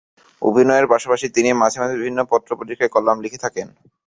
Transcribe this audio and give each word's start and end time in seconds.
অভিনয়ের 0.41 0.85
পাশাপাশি 0.87 1.25
তিনি 1.35 1.49
মাঝে 1.53 1.77
মাঝে 1.81 1.95
বিভিন্ন 1.95 2.19
পত্র-পত্রিকায় 2.31 2.93
কলাম 2.95 3.17
লিখে 3.21 3.43
থাকেন। 3.45 3.67